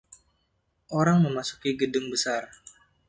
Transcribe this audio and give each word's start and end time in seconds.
Orang 0.99 1.17
memasuki 1.25 1.71
gedung 1.81 2.05
besar. 2.13 2.43